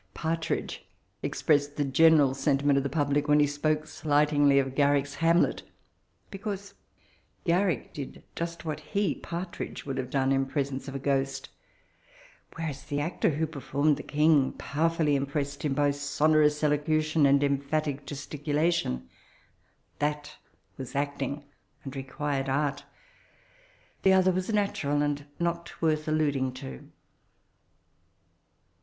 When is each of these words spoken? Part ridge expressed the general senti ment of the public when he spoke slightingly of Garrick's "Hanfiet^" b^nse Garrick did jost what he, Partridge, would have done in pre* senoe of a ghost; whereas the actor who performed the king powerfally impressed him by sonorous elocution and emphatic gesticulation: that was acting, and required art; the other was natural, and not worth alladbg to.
Part 0.15 0.49
ridge 0.49 0.83
expressed 1.21 1.75
the 1.75 1.85
general 1.85 2.33
senti 2.33 2.65
ment 2.65 2.75
of 2.77 2.81
the 2.83 2.89
public 2.89 3.27
when 3.27 3.39
he 3.39 3.45
spoke 3.45 3.85
slightingly 3.85 4.57
of 4.57 4.73
Garrick's 4.73 5.17
"Hanfiet^" 5.17 5.61
b^nse 6.31 6.73
Garrick 7.43 7.93
did 7.93 8.23
jost 8.35 8.65
what 8.65 8.79
he, 8.79 9.13
Partridge, 9.13 9.85
would 9.85 9.99
have 9.99 10.09
done 10.09 10.31
in 10.31 10.47
pre* 10.47 10.63
senoe 10.63 10.87
of 10.87 10.95
a 10.95 10.99
ghost; 10.99 11.49
whereas 12.55 12.85
the 12.85 12.99
actor 12.99 13.29
who 13.29 13.45
performed 13.45 13.95
the 13.97 14.01
king 14.01 14.53
powerfally 14.53 15.13
impressed 15.13 15.63
him 15.63 15.75
by 15.75 15.91
sonorous 15.91 16.63
elocution 16.63 17.27
and 17.27 17.43
emphatic 17.43 18.03
gesticulation: 18.07 19.07
that 19.99 20.35
was 20.79 20.95
acting, 20.95 21.45
and 21.83 21.95
required 21.95 22.49
art; 22.49 22.85
the 24.01 24.13
other 24.13 24.31
was 24.31 24.51
natural, 24.51 25.03
and 25.03 25.27
not 25.39 25.79
worth 25.79 26.07
alladbg 26.07 26.55
to. 26.55 26.89